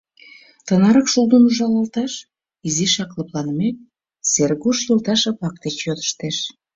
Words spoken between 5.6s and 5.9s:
деч